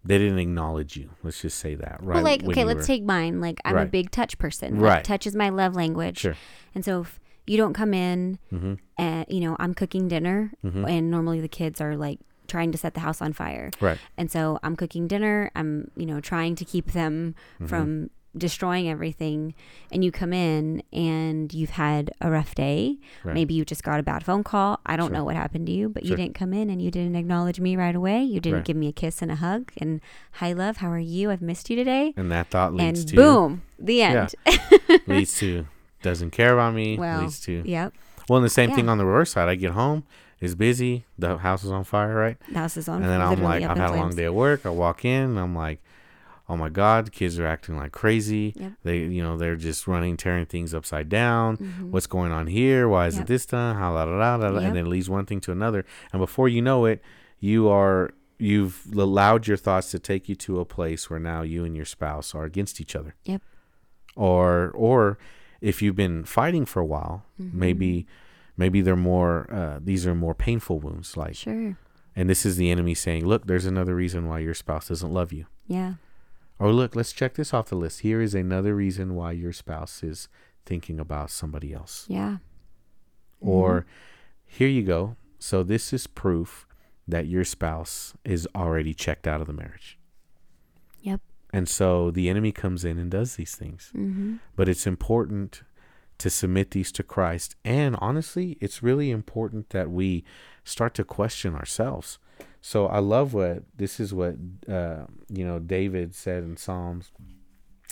[0.04, 1.10] they didn't acknowledge you.
[1.24, 2.16] Let's just say that, right?
[2.16, 3.42] Well, like, when okay, let's were- take mine.
[3.42, 4.76] Like, I'm a big touch person.
[4.80, 5.04] Like, Right.
[5.04, 6.20] touch is my love language.
[6.20, 6.36] Sure.
[6.74, 10.86] And so if you don't come in hmm and, you know, I'm cooking dinner hmm
[10.86, 13.70] and normally the kids are like trying to set the house on fire.
[13.82, 14.00] Right.
[14.18, 15.52] And so I'm cooking dinner.
[15.56, 17.68] I'm, you know, trying to keep them Mhm.
[17.70, 19.56] from destroying everything.
[19.92, 22.98] And you come in and you've had a rough day.
[23.24, 23.34] Right.
[23.34, 24.80] Maybe you just got a bad phone call.
[24.86, 25.18] I don't Sure.
[25.18, 27.76] know what happened to you, but you didn't come in and you didn't acknowledge me
[27.76, 28.24] right away.
[28.24, 28.66] You didn't Right.
[28.66, 30.00] give me a kiss and a hug and
[30.34, 31.32] hi love, how are you?
[31.32, 32.14] I've missed you today.
[32.16, 34.28] And that thought leads and to boom, the Yeah.
[34.46, 35.02] end.
[35.08, 35.66] leads to
[36.04, 36.98] doesn't care about me.
[36.98, 37.94] Well, leads to Yep.
[38.30, 39.50] Well, and the same thing on the reverse side.
[39.50, 40.04] I get home,
[40.40, 42.38] it's busy, the house is on fire, right?
[42.52, 43.02] The house is on.
[43.02, 44.16] and then I'm like, I've had a long flames.
[44.18, 44.66] day at work.
[44.68, 45.82] I walk in, and I'm like,
[46.50, 48.54] oh my god, kids are acting like crazy.
[48.58, 48.72] Yep.
[48.84, 51.58] They, you know, they're just running, tearing things upside down.
[51.58, 51.92] Mhm.
[51.92, 52.90] What's going on here?
[52.90, 53.28] Why isn't Yep.
[53.28, 53.76] this done?
[53.76, 56.50] How la la la la, and then it leads one thing to another, and before
[56.50, 57.02] you know it,
[57.40, 61.64] you are you've allowed your thoughts to take you to a place where now you
[61.66, 63.14] and your spouse are against each other.
[63.26, 63.42] Yep.
[64.16, 65.18] Or or
[65.62, 67.60] if you've been fighting for a while, Mm-hmm.
[67.60, 68.08] maybe
[68.58, 71.78] maybe they're more uh, these are more painful wounds like Sure.
[72.16, 75.32] and this is the enemy saying look there's another reason why your spouse doesn't love
[75.32, 75.94] you Yeah.
[76.60, 80.04] Or look let's check this off the list here is another reason why your spouse
[80.04, 80.28] is
[80.66, 82.38] thinking about somebody else Yeah.
[83.40, 83.86] or
[84.46, 86.68] here you go so this is proof
[87.08, 89.98] that your spouse is already checked out of the marriage
[91.02, 91.22] Yep.
[91.54, 94.36] and so the enemy comes in and does these things Mm-hmm.
[94.56, 95.64] but it's important
[96.18, 97.56] to submit these to Christ.
[97.64, 100.26] And honestly, it's really important that we
[100.66, 102.20] start to question ourselves.
[102.62, 104.36] So I love what this is what
[104.68, 107.12] uh, you know David said in Psalms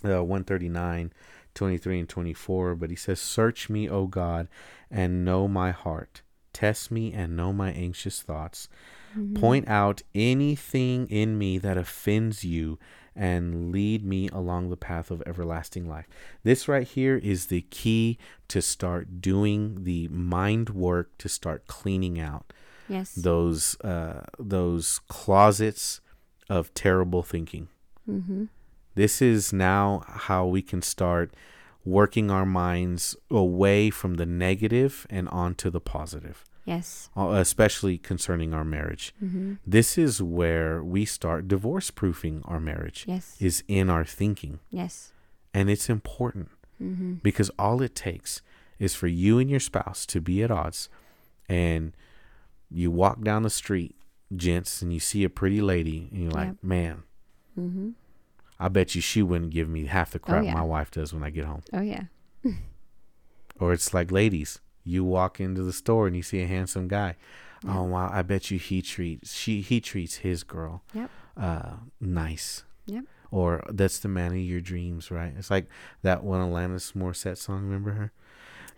[0.03, 1.13] uh, 139,
[1.53, 2.75] 23 and 24.
[2.75, 4.47] But he says, "Search me, O God,
[4.91, 6.21] and know my heart.
[6.53, 8.67] Test me and know my anxious thoughts.
[9.35, 12.77] Point out anything in me that offends you."
[13.19, 16.07] and lead me along the path of everlasting life.
[16.43, 22.19] This right here is the key to start doing the mind work to start cleaning
[22.19, 22.53] out
[22.89, 23.13] Yes.
[23.15, 26.01] those uh, those closets
[26.49, 27.67] of terrible thinking.
[28.09, 28.45] mm-hmm.
[28.95, 31.33] This is now how we can start
[31.85, 37.09] working our minds away from the negative and onto the positive, Yes.
[37.15, 39.13] uh, especially concerning our marriage.
[39.23, 39.53] Mm-hmm.
[39.65, 43.35] This is where we start divorce proofing our marriage Yes.
[43.39, 44.59] is in our thinking.
[44.71, 45.13] Yes.
[45.53, 46.49] And it's important
[46.81, 47.13] Mm-hmm.
[47.23, 48.41] because all it takes
[48.77, 50.89] is for you and your spouse to be at odds
[51.49, 51.93] and
[52.71, 53.95] you walk down the street,
[54.35, 56.55] gents, and you see a pretty lady and you're like, Yep.
[56.63, 57.03] man,
[57.59, 57.89] Mm-hmm.
[58.59, 60.53] I bet you she wouldn't give me half the crap yeah.
[60.53, 61.61] my wife does when I get home.
[61.73, 62.03] Oh yeah.
[63.59, 67.15] Or it's like ladies, you walk into the store and you see a handsome guy.
[67.67, 71.09] Oh wow, I bet you he treats she he treats his girl Yep.
[71.35, 72.63] uh nice.
[72.85, 73.05] Yep.
[73.31, 75.33] Or that's the man of your dreams, right?
[75.37, 75.67] It's like
[76.03, 78.11] that one Alanis Morissette song, remember her?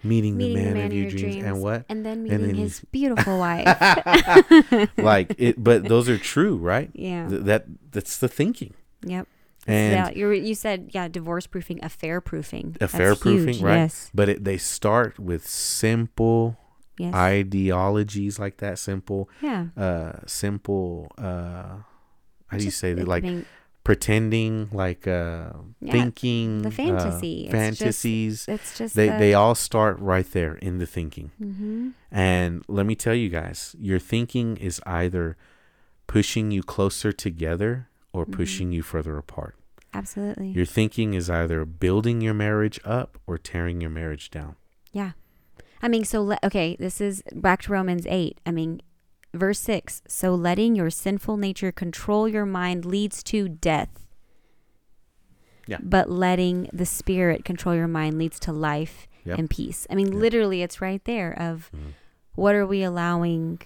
[0.04, 1.44] Meeting, Meeting the, man of your dreams.
[1.44, 1.86] and what?
[1.90, 3.68] And then And meeting then his beautiful wife.
[4.98, 6.90] like it but those are true, right?
[6.94, 7.28] yeah.
[7.28, 8.74] Th- that that's the thinking.
[9.04, 9.28] yep.
[9.68, 12.78] And yeah, you you said yeah, divorce proofing, affair proofing.
[12.82, 13.62] affair That's proofing, huge.
[13.62, 13.76] right?
[13.92, 14.10] Yes.
[14.14, 16.58] But it, they start with simple
[16.98, 17.14] Yes.
[17.14, 19.68] ideologies like that, simple yeah.
[19.78, 21.80] uh simple uh
[22.48, 23.24] how do you say that like
[23.90, 25.50] pretending like uh
[25.82, 27.34] Yeah, thinking the uh, fantasy.
[27.46, 31.32] It's just- fantasies it's just they the, they all start right there in the thinking
[31.40, 35.38] hmm and let me tell you guys your thinking is either
[36.06, 37.72] pushing you closer together
[38.14, 38.32] or Mhm.
[38.40, 39.56] pushing you further apart
[39.92, 40.50] Absolutely.
[40.52, 44.54] your thinking is either building your marriage up or tearing your marriage down
[44.94, 45.12] Yeah.
[45.82, 48.38] I mean, so, le- okay, this is back to Romans 8.
[48.46, 48.82] I mean,
[49.34, 50.02] verse 6.
[50.08, 54.06] So letting your sinful nature control your mind leads to death.
[55.68, 55.78] Yeah.
[55.82, 59.38] But letting the spirit control your mind leads to life Yep.
[59.38, 59.86] and peace.
[59.90, 60.16] I mean, Yep.
[60.16, 61.94] literally, it's right there of Mhm.
[62.36, 63.60] what are we allowing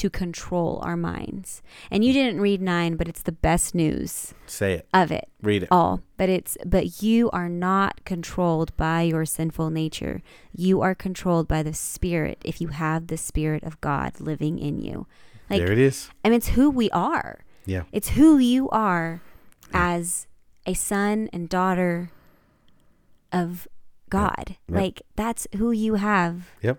[0.00, 1.62] to control our minds?
[1.90, 4.88] And you didn't read 9, but it's the best news say it.
[4.94, 5.68] of it read it.
[5.70, 6.00] all.
[6.16, 10.22] But it's but you are not controlled by your sinful nature.
[10.56, 14.80] You are controlled by the spirit if you have the spirit of god living in
[14.80, 15.06] you.
[15.50, 16.10] Like there it is.
[16.24, 17.44] I mean it's who we are.
[17.66, 17.82] Yeah.
[17.92, 19.20] it's who you are
[19.72, 20.26] as
[20.66, 22.10] a son and daughter
[23.30, 23.68] of
[24.08, 24.56] god.
[24.68, 24.80] Yep.
[24.80, 26.48] like that's who you have.
[26.62, 26.78] Yep.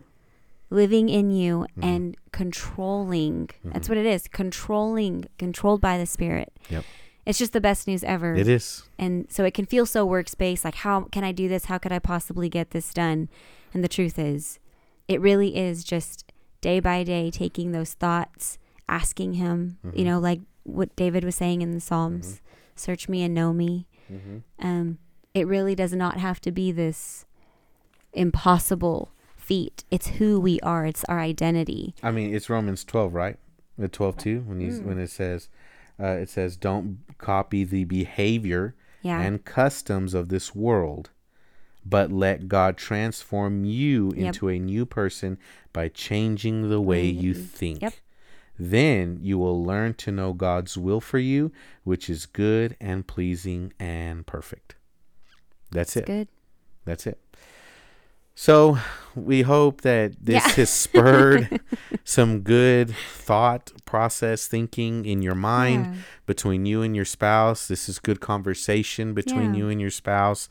[0.71, 1.84] Living in you Mhm.
[1.84, 3.89] and controlling that's Mhm.
[3.89, 6.84] what it is controlling controlled by the spirit Yep.
[7.25, 10.63] it's just the best news ever it is and so it can feel so workspace
[10.65, 13.29] like how can i do this how could i possibly get this done
[13.73, 14.60] and the truth is
[15.07, 16.31] it really is just
[16.62, 18.57] day by day taking those thoughts
[18.88, 20.05] asking him you Mhm.
[20.05, 22.41] know like what david was saying in the psalms
[22.75, 24.38] search me and know me mm-hmm.
[24.65, 24.97] um
[25.34, 27.25] it really does not have to be this
[28.13, 29.12] impossible
[29.52, 33.38] feat it's who we are it's our identity I mean, it's Romans 12, right?
[33.78, 34.86] The 12 2 when he's Mm.
[34.86, 35.50] when it says
[36.00, 41.10] uh, it says don't copy the behavior yeah and customs of this world,
[41.86, 44.26] but let God transform you Yep.
[44.26, 45.38] into a new person
[45.74, 47.82] by changing the way Way you you- think.
[47.82, 47.94] yep.
[48.58, 51.52] Then you will learn to know God's will for you,
[51.84, 54.76] which is good and pleasing and perfect.
[55.72, 56.14] That's it's it.
[56.14, 56.28] good
[56.86, 57.20] That's it.
[58.36, 58.77] So
[59.15, 60.53] we hope that this Yeah.
[60.53, 61.59] has spurred
[62.05, 65.93] some good thought process thinking in your mind Yeah.
[66.25, 67.67] between you and your spouse.
[67.67, 69.59] This is good conversation between Yeah.
[69.59, 70.47] you and your spouse,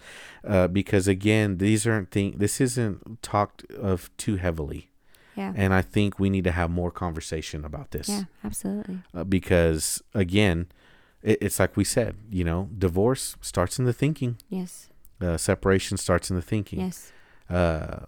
[0.46, 2.34] uh, because again, these aren't thing.
[2.36, 4.90] This isn't talked of too heavily,
[5.34, 5.52] Yeah.
[5.56, 8.08] and I think we need to have more conversation about this.
[8.10, 8.98] Yeah, absolutely.
[9.14, 10.66] uh, because again,
[11.22, 14.36] it, it's like we said, you know, divorce starts in the thinking.
[14.50, 14.88] Yes.
[15.20, 16.80] Uh, separation starts in the thinking.
[16.80, 17.12] Yes.
[17.50, 18.04] Uh,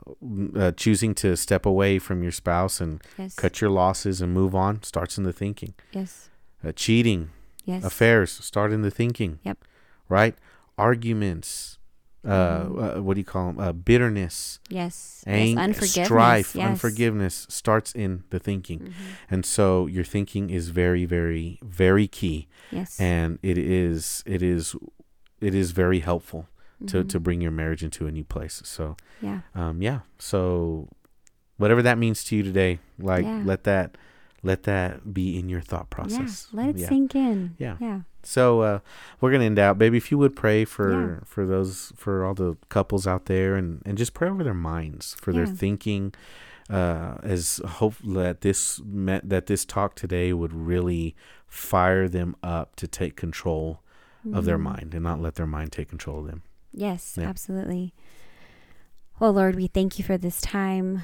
[0.57, 3.35] uh, choosing to step away from your spouse and Yes.
[3.35, 5.75] cut your losses and move on starts in the thinking.
[5.93, 6.29] Yes.
[6.65, 7.31] Uh, cheating,
[7.65, 7.83] Yes.
[7.85, 9.41] affairs start in the thinking.
[9.43, 9.59] Yep.
[10.09, 10.37] Right?
[10.79, 11.79] Arguments.
[12.25, 12.29] Uh,
[12.67, 12.99] Mhm.
[12.99, 13.59] uh, what do you call them?
[13.59, 15.25] Uh, bitterness, Yes.
[15.27, 15.59] ang- yes.
[15.59, 16.07] Unforgiveness.
[16.07, 16.69] strife, yes.
[16.69, 18.79] unforgiveness starts in the thinking.
[18.79, 18.93] Mhm.
[19.29, 22.47] And so your thinking is very, very, very key.
[22.71, 22.99] Yes.
[23.01, 24.75] and it is it is
[25.41, 26.47] it is very helpful
[26.89, 27.09] to Mhm.
[27.09, 29.41] to bring your marriage into a new place so yeah.
[29.55, 30.89] um yeah so
[31.57, 33.43] whatever that means to you today like Yeah.
[33.45, 33.97] let that
[34.43, 36.57] let that be in your thought process Yeah.
[36.61, 36.89] Let it yeah.
[36.89, 37.55] sink in.
[37.59, 37.77] Yeah.
[37.81, 38.01] Yeah.
[38.25, 38.79] so uh
[39.21, 42.57] we're gonna end out baby if you would pray for for those for all the
[42.69, 46.13] couples out there and and just pray over their minds for their thinking
[46.71, 51.15] uh as hope that this met that this talk today would really
[51.47, 53.81] fire them up to take control
[54.33, 54.63] of their Mhm.
[54.63, 56.43] mind and not let their mind take control of them.
[56.73, 57.29] Yes, Yeah.
[57.29, 57.95] absolutely.
[59.21, 61.03] Well, Lord, we thank you for this time.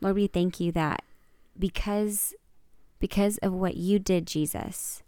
[0.00, 1.02] Lord, we thank you that
[1.58, 2.34] because
[2.98, 5.02] because of what you did, Jesus,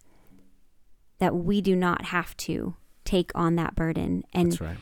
[1.19, 4.77] that we do not have to take on that burden and That's right.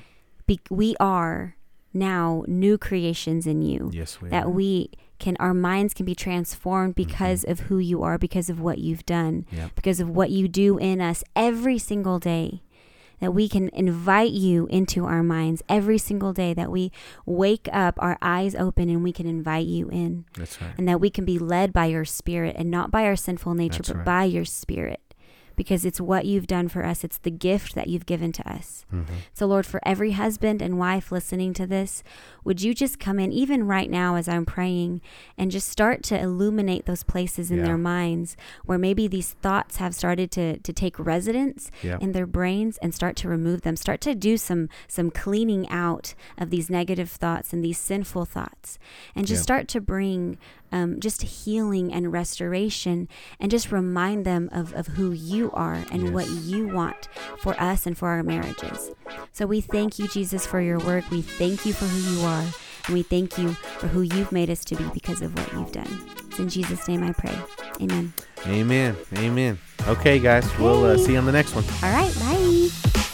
[0.46, 1.56] be, we are
[1.92, 3.90] now new creations in you.
[3.92, 4.50] Yes, we that are.
[4.50, 7.08] we can our minds can be transformed Mm-hmm.
[7.10, 9.74] because of who you are, because of what you've done Yep.
[9.74, 12.62] because of what you do in us every single day.
[13.22, 16.52] That we can invite you into our minds every single day.
[16.52, 16.90] That we
[17.24, 20.24] wake up, our eyes open, and we can invite you in.
[20.36, 20.74] That's right.
[20.76, 23.78] And that we can be led by your spirit and not by our sinful nature,
[23.78, 24.04] That's but right.
[24.04, 25.11] by your spirit.
[25.56, 28.84] Because it's what you've done for us, it's the gift that you've given to us.
[28.90, 29.02] hmm
[29.34, 32.02] So, Lord, for every husband and wife listening to this,
[32.44, 35.00] would you just come in, even right now as I'm praying,
[35.38, 37.64] and just start to illuminate those places in Yeah.
[37.64, 42.02] their minds where maybe these thoughts have started to, to take residence Yep.
[42.02, 46.14] in their brains and start to remove them, start to do some, some cleaning out
[46.38, 48.78] of these negative thoughts and these sinful thoughts,
[49.14, 49.42] and just Yeah.
[49.42, 50.38] start to bring
[50.74, 53.06] um, just healing and restoration
[53.38, 57.86] and just remind them of, of who you are and what you want for us
[57.86, 58.90] and for our marriages.
[59.32, 61.10] So we thank you, Jesus, for your work.
[61.10, 62.44] We thank you for who you are.
[62.86, 65.72] And we thank you for who you've made us to be because of what you've
[65.72, 66.00] done.
[66.28, 67.36] It's in Jesus' name I pray.
[67.80, 68.12] Amen.
[68.46, 68.96] Amen.
[69.16, 69.58] Amen.
[69.86, 70.46] Okay, guys.
[70.58, 71.64] We'll uh, see you on the next one.
[71.82, 72.12] All right.
[72.18, 73.08] Bye.